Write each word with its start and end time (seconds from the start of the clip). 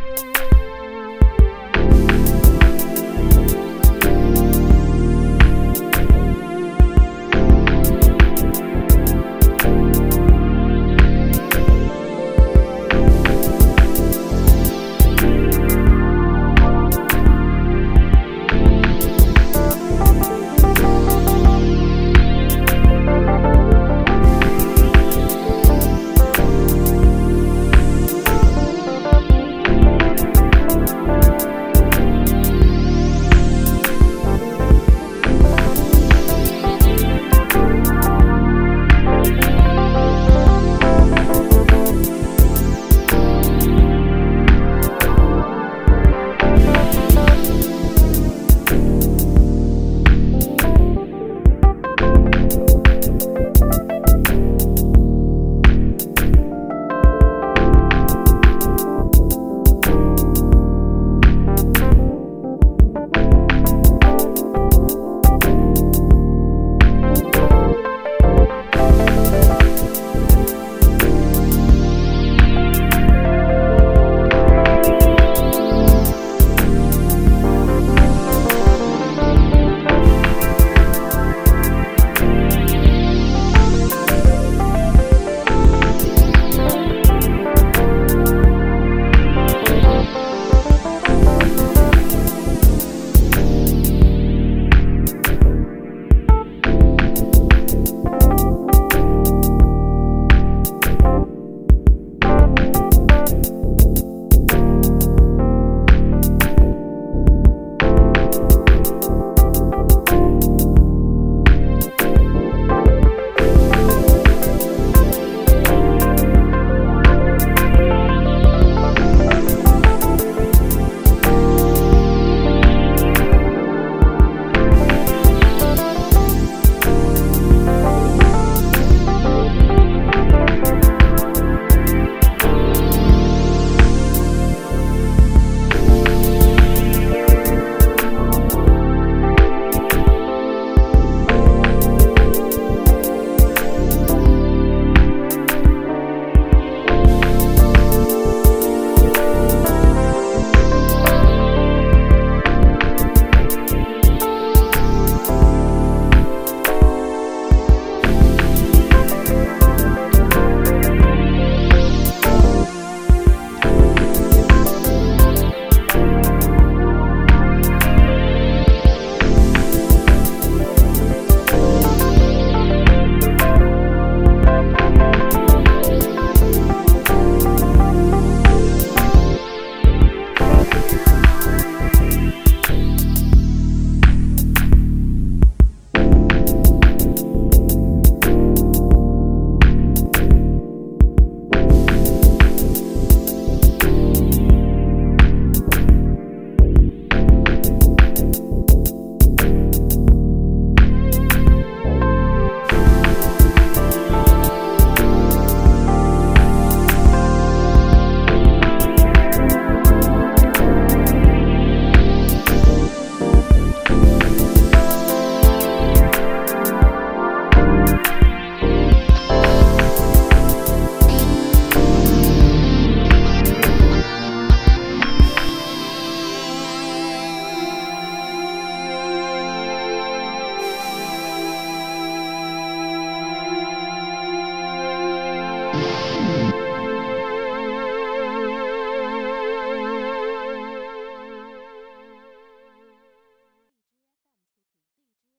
Bye. 0.00 0.37